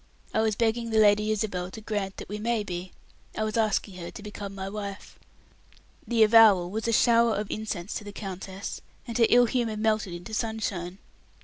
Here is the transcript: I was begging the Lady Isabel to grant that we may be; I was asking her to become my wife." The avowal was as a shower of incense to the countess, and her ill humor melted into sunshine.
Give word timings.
I 0.33 0.41
was 0.41 0.55
begging 0.55 0.89
the 0.89 0.97
Lady 0.97 1.29
Isabel 1.31 1.69
to 1.69 1.79
grant 1.79 2.17
that 2.17 2.27
we 2.27 2.39
may 2.39 2.63
be; 2.63 2.91
I 3.37 3.43
was 3.43 3.55
asking 3.55 3.97
her 3.97 4.09
to 4.09 4.23
become 4.23 4.55
my 4.55 4.67
wife." 4.67 5.19
The 6.07 6.23
avowal 6.23 6.71
was 6.71 6.87
as 6.87 6.95
a 6.95 6.97
shower 6.97 7.35
of 7.35 7.51
incense 7.51 7.93
to 7.99 8.03
the 8.03 8.11
countess, 8.11 8.81
and 9.07 9.15
her 9.19 9.27
ill 9.29 9.45
humor 9.45 9.77
melted 9.77 10.13
into 10.15 10.33
sunshine. 10.33 10.97